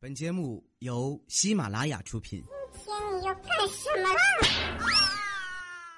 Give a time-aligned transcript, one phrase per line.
[0.00, 2.40] 本节目由喜马拉雅出品。
[2.72, 4.20] 今天你要干什么啦？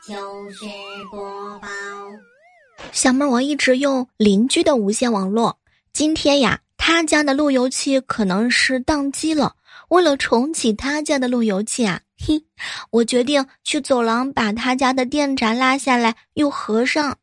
[0.08, 0.65] 就是
[1.11, 1.68] 播报。
[2.92, 5.58] 小妹儿，我一直用邻居的无线网络，
[5.92, 9.55] 今天呀，他家的路由器可能是宕机了。
[9.90, 12.42] 为了重启他家的路由器啊，嘿，
[12.88, 17.14] 我决定去走廊把他家的电闸拉下来又合上。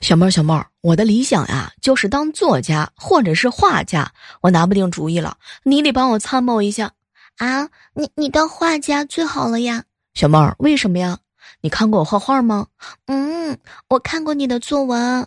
[0.00, 6.92] 小妹儿，小妹儿，我的理想呀，就是当作家或者是画家，我拿不定主意了，你得帮我参谋一下
[7.36, 7.68] 啊！
[7.92, 9.84] 你你当画家最好了呀，
[10.14, 11.18] 小妹儿，为什么呀？
[11.60, 12.68] 你看过我画画吗？
[13.06, 13.58] 嗯，
[13.88, 15.26] 我看过你的作文。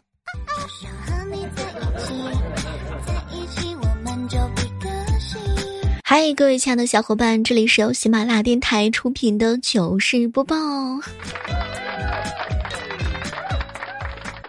[6.03, 10.55] 嗨，各位亲爱的小伙伴，这里是由喜马拉雅电台出品的糗事播报。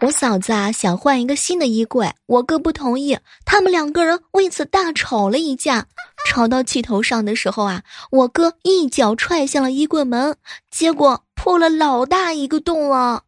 [0.03, 5.87] 我嫂子啊想换一个新的衣柜，我哥不同意，他们两个人为此大吵了一架。
[6.27, 10.35] 吵到气头上的时候啊，我哥一脚踹向了衣柜门，
[10.73, 13.23] 结果破了老大一个洞啊。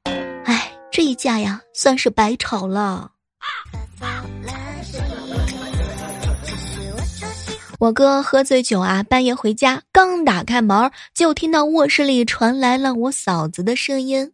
[0.44, 3.12] 哎，这一架呀，算是白吵了。
[7.78, 14.32] 我哥喝醉酒啊，半夜回家，刚打开门，就听到卧室里传来了我嫂子的声音：“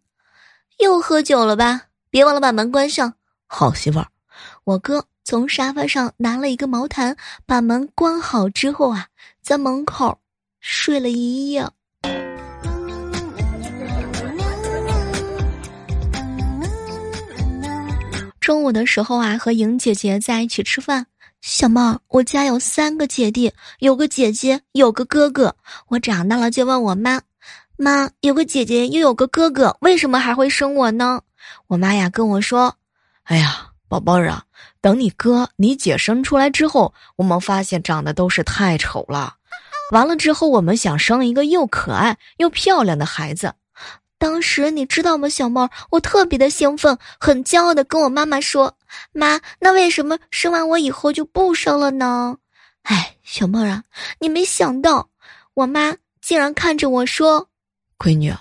[0.80, 1.82] 又喝酒了吧？
[2.11, 3.14] 别忘了把门关上。”
[3.47, 4.06] 好媳妇儿，
[4.64, 5.06] 我哥。
[5.22, 7.16] 从沙发上拿了一个毛毯，
[7.47, 9.06] 把门关好之后啊，
[9.41, 10.19] 在门口
[10.58, 11.64] 睡了一夜。
[18.41, 21.06] 中午的时候啊，和莹姐姐在一起吃饭。
[21.42, 25.55] 小猫，我家有三个姐弟，有个姐姐，有个哥哥。
[25.88, 27.20] 我长大了就问我妈
[27.78, 31.22] ：“妈，有个姐姐又有个哥哥，为什么还会生我呢？”
[31.66, 32.77] 我妈呀跟我说
[33.24, 34.44] ：“哎呀。”宝贝儿啊，
[34.80, 39.34] 等你哥、你姐生出来之后，我们发现长得都是太丑了。
[39.91, 43.53] 完了之后，我们想生一个又可爱又漂亮的孩子。
[44.16, 45.69] 当时你知道吗，小猫？
[45.91, 48.76] 我特别的兴奋，很骄傲的跟我妈妈说
[49.10, 52.37] ：“妈，那为什么生完我以后就不生了呢？”
[52.87, 53.82] 哎，小妹儿啊，
[54.20, 55.09] 你没想到，
[55.54, 57.48] 我妈竟然看着我说
[57.98, 58.32] ：“闺女，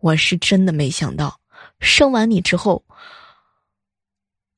[0.00, 1.38] 我是真的没想到，
[1.80, 2.84] 生完你之后。”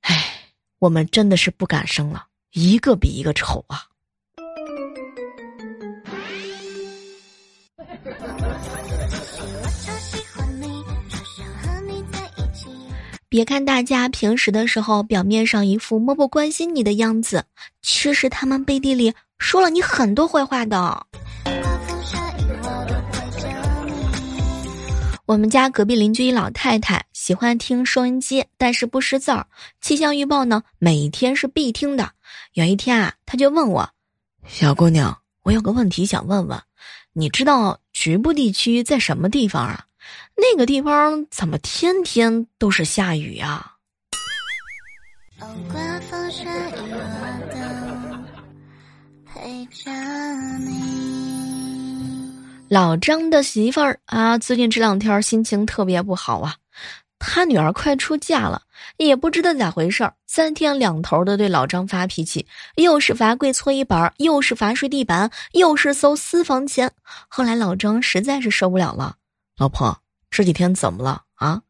[0.03, 3.85] 唉，我们真的是不敢生了，一个比一个丑啊！
[13.29, 17.45] 别看大家平时的时候表面上一副漠不关心你的样子，
[17.83, 21.07] 其实他们背地里说了你很多坏话的。
[25.27, 29.47] 我们家隔壁邻居一老太太喜欢听收音机，但是不识字儿。
[29.83, 32.13] 气象预报呢，每天是必听的。
[32.55, 33.91] 有一天啊，他就问我
[34.49, 36.59] ：“小姑娘，我有个问题想问问，
[37.13, 39.85] 你知道局部地区在什么地方啊？
[40.37, 43.73] 那个地方怎么天天都是下雨呀？”
[49.27, 49.91] 陪着
[50.61, 50.89] 你。
[52.71, 56.57] 老张的媳妇儿啊，最近这两天心情特别不好啊。
[57.19, 58.63] 他女儿快出嫁了，
[58.97, 62.47] 也不知道咋回事儿，三天两头的对老张发脾气，
[62.77, 66.91] 又是罚跪搓衣板，又是罚睡地板，又是搜私房钱。
[67.29, 69.17] 后来老张实在是受不了了，
[69.57, 71.61] 老婆这几天怎么了啊？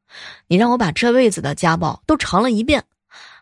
[0.47, 2.85] 你让我把这辈子的家暴都尝了一遍。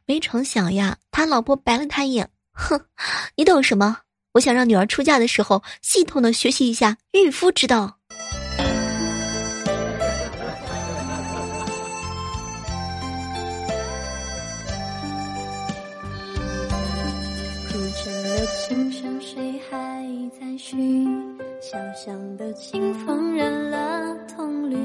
[0.05, 2.81] 没成想呀，他老婆白了他一眼，哼，
[3.35, 3.99] 你懂什么？
[4.35, 7.96] 我想让女儿出嫁的时候，系统的学习一下御夫之道。
[18.47, 20.07] 心上谁还
[20.39, 21.07] 在寻
[21.61, 24.77] 小小的清风染了铜绿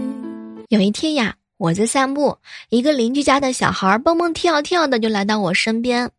[0.69, 2.35] 有一天呀，我在散步，
[2.69, 6.09] 一个邻居家的小孩蹦蹦跳跳的就来到我身边。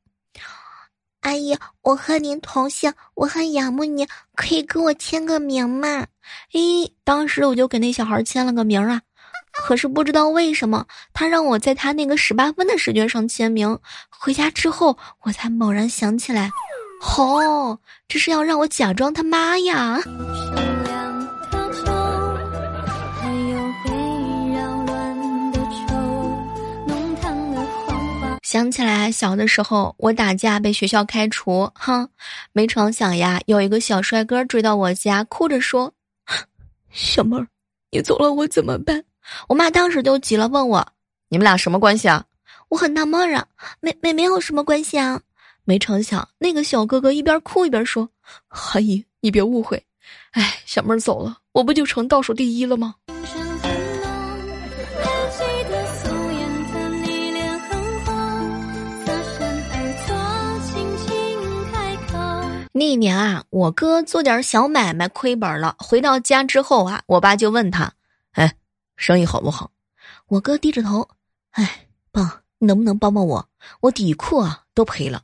[1.22, 4.06] 阿姨，我和您同姓，我很仰慕您，
[4.36, 6.06] 可以给我签个名吗？
[6.52, 9.00] 咦，当时我就给那小孩签了个名啊，
[9.52, 13.78] 可是不知道为什么，他让我在他那个十八分的试卷上签名。
[14.10, 16.50] 回家之后，我才猛然想起来，
[17.02, 17.78] 哦，
[18.08, 20.00] 这是要让我假装他妈呀。
[28.43, 32.08] 想起来小的时候，我打架被学校开除，哼，
[32.52, 35.93] 没成想呀，有一个小帅哥追到我家，哭着说
[36.93, 37.46] ：“小妹儿，
[37.90, 39.02] 你走了我怎么办？
[39.48, 40.87] 我妈当时就急了，问我
[41.31, 42.25] ：“你们俩什么关系啊？”
[42.69, 43.46] 我很纳闷啊，
[43.81, 45.20] 没没没有什么关系啊。
[45.64, 48.08] 没成想，那个小哥哥一边哭一边说
[48.48, 49.86] ：“阿姨，你别误会，
[50.32, 52.96] 哎，小妹儿走了，我不就成倒数第一了吗？”
[62.74, 67.92] 那一年啊，我哥做点小买卖亏本了，回到家之后啊，我爸就问他
[68.32, 68.56] ：“哎，
[68.96, 69.70] 生意好不好？”
[70.26, 71.06] 我哥低着头
[71.52, 73.48] ：“哎，爸，你能不能帮帮我？
[73.82, 75.22] 我底裤啊都赔了。”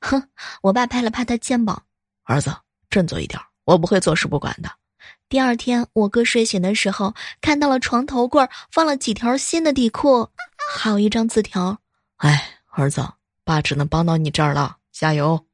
[0.00, 0.28] 哼，
[0.62, 1.82] 我爸拍了拍他肩膀
[2.24, 2.54] ：“儿子，
[2.90, 4.70] 振作一点，我不会坐视不管的。”
[5.28, 10.28] 第二天，我哥睡醒的时候，看到了床头柜放了几条新的底裤，
[10.72, 11.78] 还有一张字条
[12.18, 13.06] ：“哎，儿子，
[13.44, 15.45] 爸只能帮到你这儿了，加油。”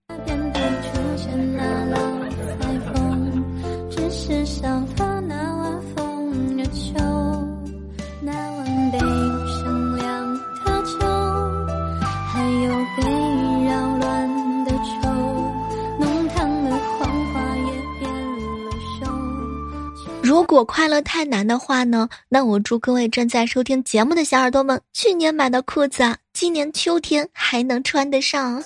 [20.53, 22.07] 如果快乐太难的话呢？
[22.29, 28.63] 那我祝各位正在收听节目的小耳朵们，去年买的裤子啊，今年秋天还能穿得上。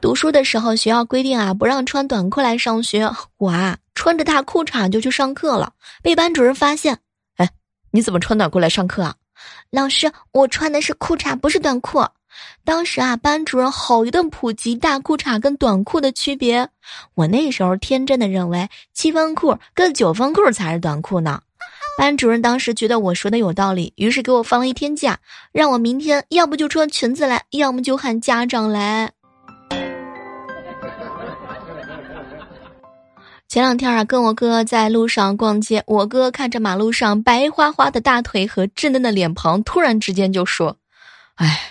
[0.00, 3.08] 读书的时候，学校规定啊，不让穿短裤来上学。
[3.38, 6.98] 我啊，穿着大裤衩就去上课了，被班主任发现。
[7.36, 7.48] 哎，
[7.92, 9.14] 你怎么穿短裤来上课啊？
[9.70, 12.04] 老师，我穿的是裤衩，不是短裤。
[12.64, 16.68] 当时啊，班主任好一顿普及大裤衩跟短裤的区别。
[17.14, 21.40] 我那时候天真的认为七分裤跟九分裤才是短裤呢。
[21.98, 25.18] 班主任当时觉得我说的有道理，于是给我放了一天假，
[25.52, 29.10] 让我明天要不就穿裙子来，要么就喊家长来。
[33.48, 40.78] 前两天啊，跟我哥在路上逛街，我哥看着马路上白花花的大腿和稚嫩的脸庞，突然之间就说
[41.36, 41.68] ：“哎。”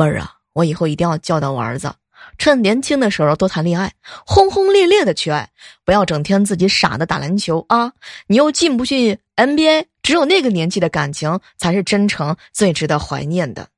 [0.00, 1.92] 妹儿啊，我以后一定要教导我儿子，
[2.38, 3.92] 趁年轻的时候多谈恋爱，
[4.24, 5.50] 轰轰烈烈的去爱，
[5.84, 7.92] 不要整天自己傻的打篮球啊！
[8.26, 13.68] 你又进不去 NBA，只有那个年纪的感情才是真诚，最值得怀念的。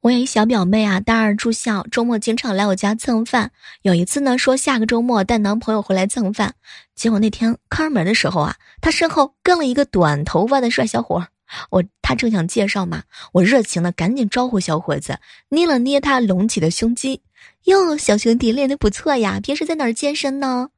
[0.00, 3.50] 我有一小表妹啊，大二住校，周末经常来我家蹭饭。
[3.82, 6.54] 有一次呢，说下个周末带男朋友回来蹭饭，
[6.94, 11.26] 结果那天开门的时候啊，她身后跟了一个短头发的帅小伙。
[11.70, 13.02] 我他正想介绍嘛，
[13.32, 15.18] 我热情的赶紧招呼小伙子，
[15.48, 17.20] 捏了捏他隆起的胸肌。
[17.64, 20.68] 哟，小兄弟练的不错呀，平时在哪儿健身呢？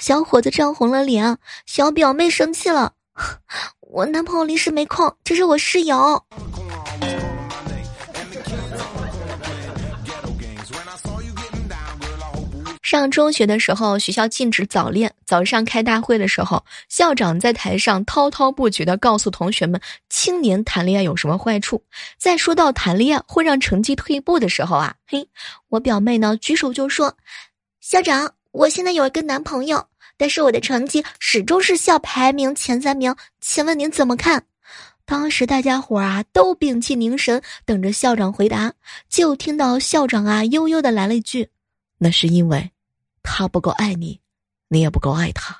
[0.00, 1.36] 小伙子涨红了脸，
[1.66, 2.92] 小表妹生气了，
[3.80, 6.24] 我男朋友临时没空，这是我室友。
[12.92, 15.10] 上中学的时候，学校禁止早恋。
[15.24, 19.80] 早上开大会的时候，校长在台上滔滔不绝地告诉同学们，
[20.10, 21.82] 青年谈恋爱有什么坏处。
[22.18, 25.26] 在说到谈恋爱会让成绩退步的时候啊，嘿，
[25.70, 27.16] 我表妹呢举手就说
[27.80, 29.82] ：“校长，我现在有一个男朋友，
[30.18, 34.44] 但是我的成绩始终是校排名前三名，请问您怎么看？”
[35.06, 38.74] 当时大家伙啊都屏气凝神，等着校长回答。
[39.08, 41.48] 就听到校长啊悠悠的来了一句
[41.96, 42.70] ：“那是因为。”
[43.22, 44.20] 他不够爱你，
[44.68, 45.56] 你也不够爱他。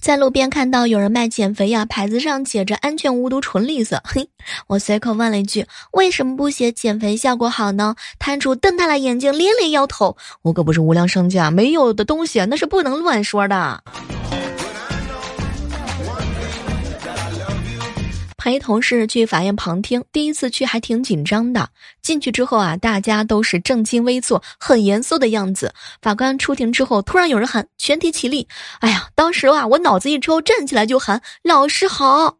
[0.00, 4.02] 在路边看到有人卖减肥药，牌子上写着“安全无毒纯绿色”。
[4.04, 4.28] 嘿，
[4.66, 13.84] 我随口问了一句：“为什么不写减肥效果好呢？”摊主瞪大了眼睛，连连摇头：“我可不是无良商家，没有的东西那是不能乱说的。”
[18.50, 21.68] 陪同事去法院旁听，第一次去还挺紧张的。
[22.02, 25.72] 进去之后啊，大家都是正襟危坐、很严肃的样子。
[26.02, 28.48] 法官出庭之后，突然有人喊：“全体起立！”
[28.80, 32.36] 哎呀，当时啊，我脑子一抽，站起来就喊：“老师好！”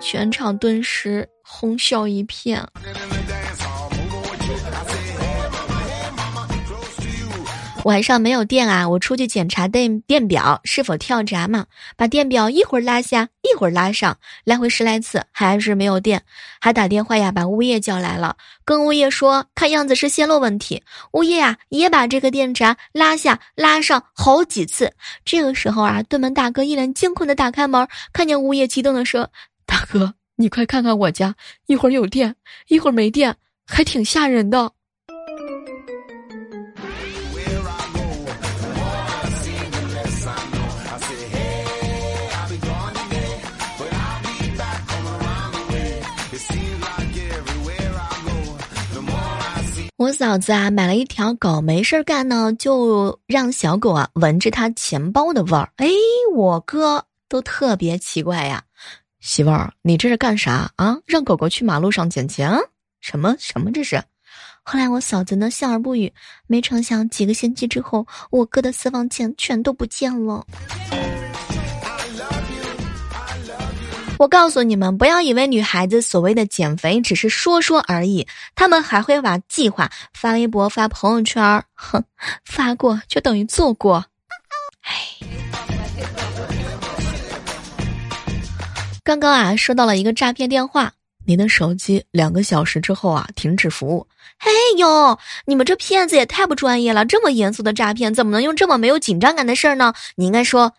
[0.00, 2.64] 全场顿时哄笑一片。
[7.88, 11.64] 晚上没有电啊，我出去检查电电表是否跳闸嘛，
[11.96, 16.22] 把电表一会儿拉下，一会儿拉上，来回十来次，还是没有电，
[16.60, 20.82] 还打电话呀，把物业叫来了，跟物业说，看样子是线路问题。
[21.12, 24.92] 物业啊，也把这个电闸拉下拉上好几次。
[25.24, 29.30] 这个时候啊，对门大哥一脸惊恐的打开门，看见物业，激动的说
[29.64, 33.34] ：“大哥，你快看看我家，一会儿有电，一会儿没电，
[33.66, 34.72] 还挺吓人的。”
[50.18, 55.70] 嫂子啊，买了一条狗，没事干呢，就让小狗啊闻着它钱包的味儿。
[55.76, 55.86] 哎，
[56.34, 58.60] 我哥都特别奇怪呀，
[59.20, 60.98] 媳妇儿，你这是干啥啊？
[61.06, 62.50] 让狗狗去马路上捡钱？
[63.00, 64.02] 什么什么这是？
[64.64, 66.12] 后来我嫂子呢笑而不语，
[66.48, 70.44] 没成想几个星期之后，我哥的私房钱全都不见了。
[74.18, 82.02] 我告诉你们，不要以为女孩子所谓的减肥只是说说而已，她们还会把计划发微博、发朋友圈哼，
[82.44, 84.04] 发过就等于做过。
[84.82, 84.92] 哎，
[89.04, 90.92] 刚刚啊，收到了一个诈骗电话，
[91.24, 94.04] 您的手机两个小时之后啊停止服务。
[94.40, 97.04] 嘿呦，你们这骗子也太不专业了！
[97.06, 99.94] 这么严肃的诈骗，怎么能用这么没有紧张感的事儿呢？
[100.16, 100.72] 你应该说，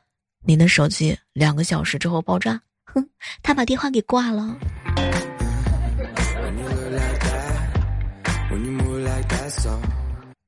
[0.44, 2.60] 您的手机两个小时之后爆炸。
[2.94, 3.10] 哼，
[3.44, 4.56] 他把电话给挂了。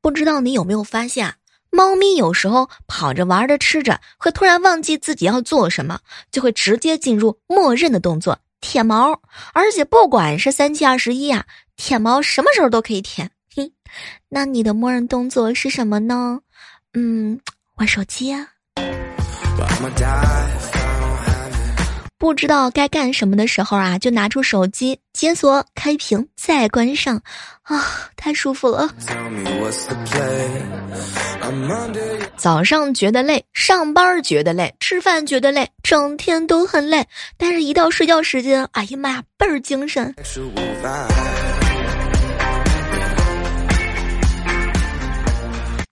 [0.02, 1.34] 不知道你有没有发现，
[1.70, 6.00] 猫咪有时候跑着玩着吃着，会突然忘记自己要做什么，
[6.32, 9.22] 就会直接进入默认的动作舔毛，
[9.54, 11.46] 而且不管是三七二十一啊，
[11.78, 13.30] 舔毛什么时候都可以舔。
[13.56, 13.72] 哼，
[14.30, 16.40] 那你的默认动作是什么呢？
[16.94, 17.40] 嗯，
[17.76, 18.48] 玩手机啊。
[22.22, 27.20] 不知道该干什么的时候啊，就拿出手机解锁、开屏再关上，
[27.64, 27.84] 啊，
[28.16, 28.88] 太舒服了。
[32.38, 37.04] 早上觉得累，上班觉得累，吃饭觉得累，整天都很累，
[37.38, 40.14] 但是一到睡觉时间，哎呀妈呀，倍儿精神。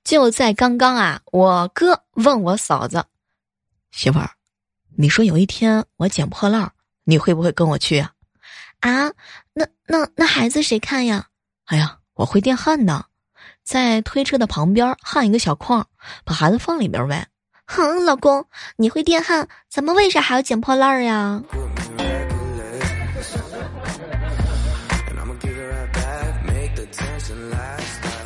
[0.03, 3.03] 就在刚刚啊，我哥问我嫂子，
[3.91, 4.29] 媳妇儿。
[5.01, 6.74] 你说有一天我捡破烂儿，
[7.06, 8.12] 你会不会跟我去啊？
[8.82, 9.10] 啊，
[9.53, 11.25] 那那那孩子谁看呀？
[11.68, 13.06] 哎呀，我会电焊的，
[13.63, 15.88] 在推车的旁边焊一个小框，
[16.25, 17.25] 把孩子放里边呗。
[17.65, 21.41] 哼，老公，你会电焊，咱们为啥还要捡破烂儿呀？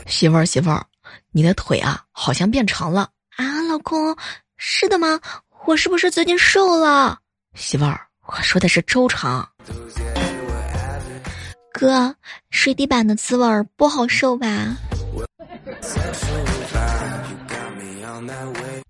[0.07, 0.83] 媳妇儿，媳妇儿，
[1.31, 4.17] 你的腿啊，好像变长了啊，老公，
[4.57, 5.19] 是的吗？
[5.65, 7.17] 我是不是最近瘦了，
[7.55, 7.99] 媳妇儿？
[8.27, 9.47] 我说的是周长。
[11.71, 12.13] 哥，
[12.49, 14.47] 睡地板的滋味儿不好受吧？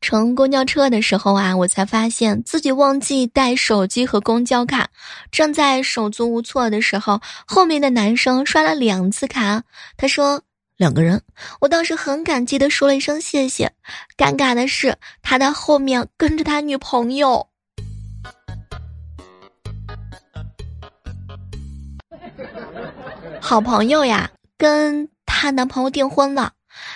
[0.01, 4.89] 乘公交车的时候啊，我才发现自己忘记带手机和公交卡，
[5.31, 9.63] 正在手足无措的时候，后面的男生刷了两次卡，
[9.95, 10.41] 他说。
[10.77, 11.21] 两个人，
[11.61, 13.71] 我当时很感激的说了一声谢谢。
[14.17, 17.47] 尴尬的是，他在后面跟着他女朋友。
[23.39, 26.53] 好朋友呀，跟她男朋友订婚了，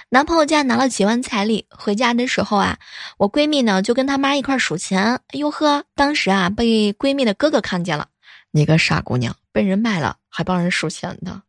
[0.09, 1.67] 男朋友家拿了几万彩礼。
[1.69, 2.77] 回家的时候啊，
[3.17, 5.15] 我闺蜜呢就跟他妈一块数钱。
[5.27, 8.07] 哎呦呵，当时啊被闺蜜的哥哥看见了，
[8.51, 11.41] 你个傻姑娘，被人卖了还帮人数钱的。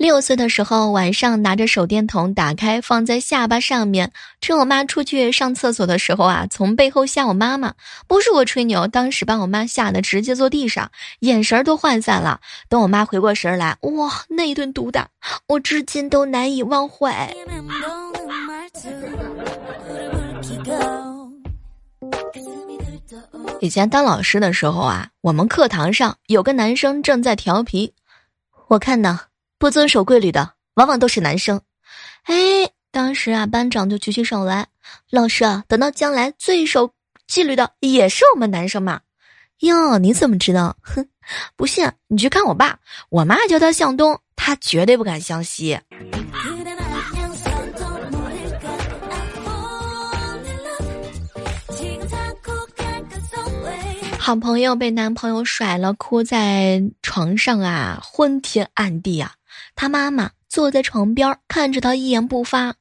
[0.00, 4.10] 六岁的时候，晚上拿着手电筒打开，放在下巴上面。
[4.40, 7.74] 趁我妈出去上厕所的时候啊，从背后吓我妈妈。
[8.06, 12.40] 不是我吹牛，当时把我妈吓得直接坐地上，眼神都涣散了。
[12.70, 15.06] 等我妈回过神来，哇，那一顿毒打，
[15.46, 17.36] 我至今都难以忘怀。
[23.60, 27.92] 以前当老师的时候啊，我们课堂上有个男生正在调皮，
[28.68, 29.20] 我看呢。
[29.60, 31.60] 不遵守规律的，往往都是男生。
[32.22, 32.34] 哎，
[32.90, 34.68] 当时啊，班长就举起手来，
[35.10, 36.94] 老师啊，等到将来最守
[37.26, 39.02] 纪律的也是我们男生嘛。
[39.58, 40.74] 哟，你怎么知道？
[40.80, 41.06] 哼，
[41.56, 42.78] 不信你去看我爸，
[43.10, 45.78] 我妈叫他向东，他绝对不敢向西。
[54.18, 59.34] 好朋友被男朋友甩了，哭在床上啊，昏天暗地啊。
[59.80, 62.74] 她妈妈坐在床边看着她一言不发，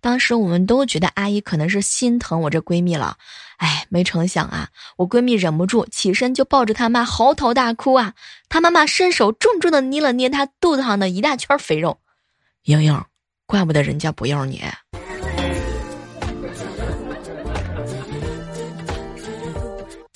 [0.00, 3.18] 当时我们都觉得阿姨可能是心疼我这闺蜜了，
[3.58, 8.14] 哎，没成想啊，我闺蜜忍不住起身就抱着她妈嚎啕大哭啊，
[8.48, 11.98] 她妈妈伸手重重的捏了捏她肚子上的一大圈肥肉，
[12.62, 13.04] 莹莹，
[13.44, 14.62] 怪不得人家不要你。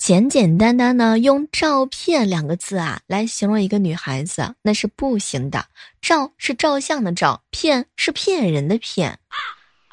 [0.03, 5.63] 简简单单呢用“照片”两个字啊来形容一个女孩子，那是不行的。
[6.01, 9.19] 照是照相的照，骗是骗人的骗。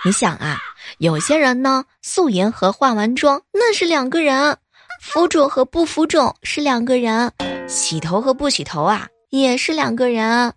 [0.06, 0.56] 你想啊，
[0.96, 4.56] 有些人呢，素颜和化完妆那是两个人，
[5.02, 7.30] 浮肿和不浮肿是两个人，
[7.68, 10.54] 洗头和不洗头啊也是两个人。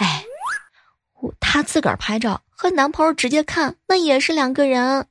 [0.00, 0.22] 哎，
[1.40, 5.06] 她自个儿拍照和男朋友直接看那也是两个人。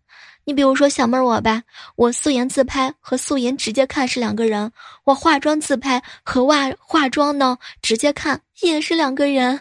[0.51, 1.63] 你比如说小妹儿我吧，
[1.95, 4.69] 我素颜自拍和素颜直接看是两个人，
[5.05, 9.57] 我化妆自拍和化化妆呢直接看也是两个人。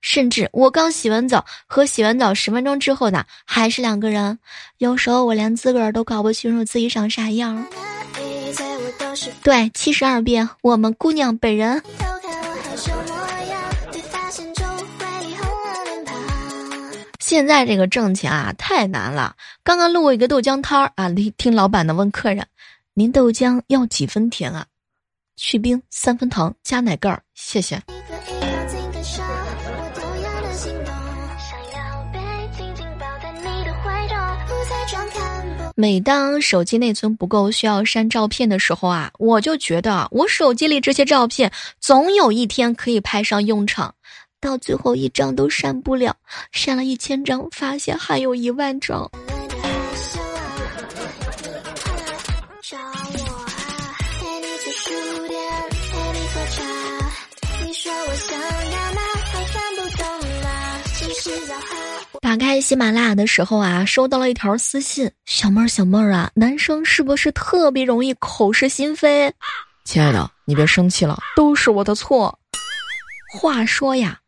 [0.00, 4.38] 甚至我刚洗完澡和洗完澡十分钟之后呢，还是两个人。
[4.78, 7.66] 有时候我连自个儿都搞不清楚自己长啥样。
[9.42, 11.82] 对，七十二变，我们姑娘本人。
[17.32, 19.34] 现在这个挣钱啊，太难了。
[19.64, 21.08] 刚刚路过一个豆浆摊儿啊，
[21.38, 22.46] 听老板的问客人
[22.92, 24.66] ：“您豆浆要几分甜啊
[25.36, 27.80] ？”“去冰，三分糖，加奶盖儿，谢谢。”
[35.74, 43.94] 每当手机内存不够需要删照片的时候啊，我就觉得我手机里这些照片总有一天可以派上用场，
[44.42, 46.16] 到最后一张都删不了，
[46.50, 49.08] 删了一千张，发现还有一万张。
[62.20, 69.32] 打开喜马拉雅的时候啊，收到了一条私信：“小妹儿，小妹儿啊，男生是不是特别容易口是心非？”
[69.84, 72.36] 亲爱的，你别生气了，都是我的错。
[73.38, 74.18] 话说呀，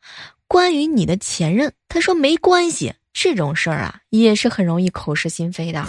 [0.55, 5.85] 关于你的前任，他说没关系，这种事儿啊，也是很容易口是心非的。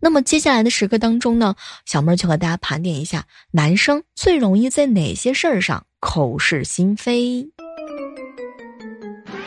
[0.00, 7.46] 那么接下来的时刻当中呢，小妹儿就和大家盘点一下，男生最容易在哪些事儿上口是心非？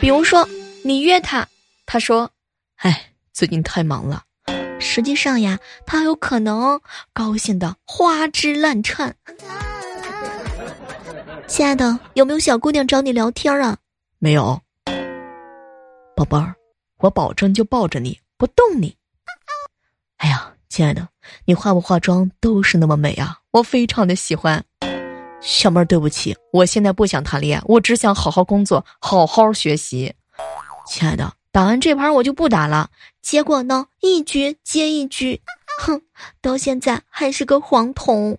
[0.00, 0.48] 比如说。
[0.84, 1.48] 你约他，
[1.86, 2.30] 他说
[2.76, 4.22] ：“哎，最近太忙了。”
[4.78, 6.80] 实际上呀，他有可能
[7.12, 9.16] 高兴的花枝乱颤。
[11.48, 13.76] 亲爱的，有没有小姑娘找你聊天啊？
[14.24, 14.58] 没有，
[16.16, 16.54] 宝贝儿，
[17.00, 18.96] 我保证就抱着你不动你。
[20.16, 21.06] 哎呀，亲爱的，
[21.44, 24.64] 你化不化妆都是那么美啊，我非常的喜欢。
[25.42, 30.14] 小妹儿，对不起，我现在不想谈恋爱，我只想好好工作，好好学习。
[30.86, 32.88] 亲爱的，打完这盘我就不打了。
[33.20, 35.42] 结果呢，一局接一局，
[35.82, 36.00] 哼，
[36.40, 38.38] 到现在还是个黄铜。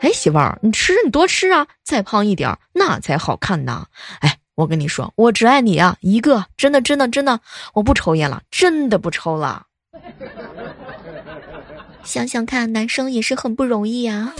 [0.00, 3.86] 哎，媳妇儿，你吃你多吃啊，再胖一点那才好看呢。
[4.20, 7.38] 哎，我跟你说，我只爱你啊，一个，真的真的真的，
[7.74, 9.62] 我不抽烟了，真的不抽了。
[12.02, 14.34] 想想看，男生也是很不容易啊。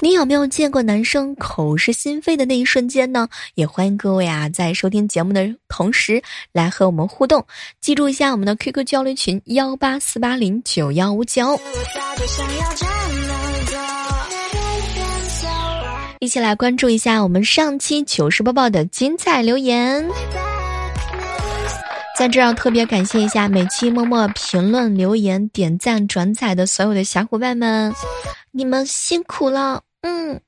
[0.00, 3.28] 你有没有见过男生口是心非的那一瞬间呢？
[3.54, 7.46] 也欢迎各位啊，在收听节目的同时来和我们互动。
[7.82, 11.60] 记住一下我们的 QQ 交流群幺八四八零九幺五九，
[16.22, 20.08] 一起来关注一下我们上期糗事播报的精彩留言。
[22.16, 27.92] 在这儿特别感谢一下每期默默评论、留言、点赞、转载的所有的小伙伴们，
[28.52, 29.82] 你们辛苦了。
[30.02, 30.40] 嗯。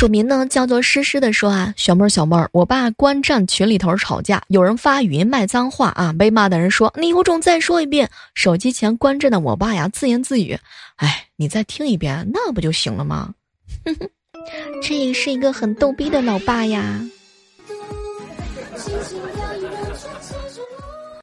[0.00, 8.08] 署名呢叫做诗诗的说啊，小妹儿小妹儿，我爸观战群里头吵架，有人发语音骂脏话啊，被骂的人说你有种再说一遍。
[8.34, 10.58] 手机前观战的我爸呀自言自语，
[10.96, 13.34] 哎，你再听一遍，那不就行了吗？
[14.82, 16.98] 这也是一个很逗逼的老爸呀。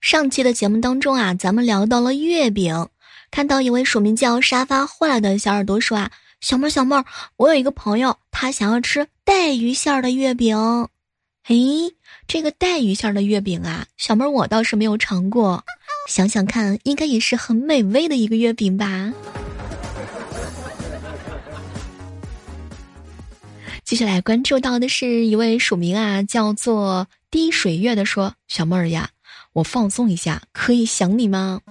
[0.01, 2.87] 上期的节目当中啊，咱们聊到了月饼，
[3.31, 7.03] 看到一位署名叫沙发坏了的小耳朵说啊，小妹儿小妹儿，
[7.35, 10.87] 我有一个朋友，他想要吃带鱼馅儿的月饼。
[11.43, 11.95] 嘿，
[12.27, 15.63] 这个带鱼馅儿的月饼啊，小妹儿我倒是没有尝过，
[16.07, 19.11] 想想看，应该也是很美味的一个月饼吧。
[23.83, 29.09] 接下来关注到的是一位署名啊，叫做滴水月的说，小妹儿呀。
[29.53, 31.61] 我放松一下，可以想你吗？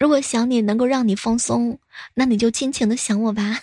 [0.00, 1.78] 如果想你能够让你放松，
[2.14, 3.60] 那你就尽情的想我吧。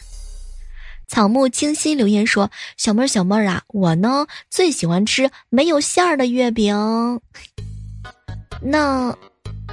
[1.07, 6.75] 草木清新留言说：“小妹儿，小妹儿啊，我呢最喜欢吃没有馅儿的月饼，
[8.61, 9.15] 那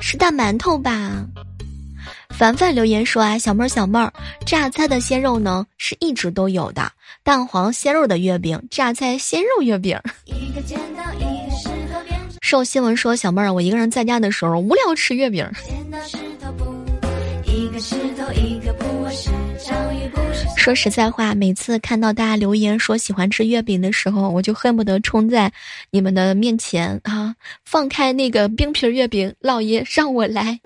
[0.01, 1.27] 是大馒头吧。”
[2.31, 4.12] 凡凡留言说：“啊，小妹儿，小妹儿，
[4.47, 6.90] 榨菜的鲜肉呢是一直都有的，
[7.23, 9.99] 蛋黄鲜肉的月饼，榨菜鲜肉月饼。”
[12.40, 15.49] 受新闻说，小妹儿，我一个人在家的时候无聊吃月饼。
[20.62, 25.53] 说实在话，每次看到大家留言说喜欢吃月饼的时候，我就恨不得冲在
[25.90, 30.61] 你们的面前啊，放开那个冰皮月饼，老爷让我来。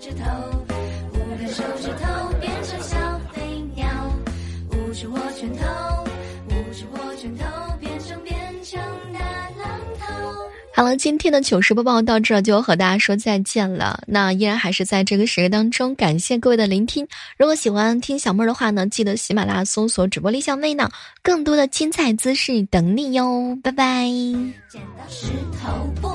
[10.76, 14.02] 好了，今天的糗事播报到这就和大家说再见了。
[14.06, 17.08] 那依然还是在这个时刻当中，感谢各位的聆听。
[17.38, 20.90] 如果喜欢听小妹儿的话呢，记得喜马拉雅搜索主播李小妹呢，
[21.22, 23.58] 更多的精彩姿势等你哟。
[23.62, 24.04] 拜拜。
[24.68, 25.28] 剪刀石
[25.62, 26.14] 头布。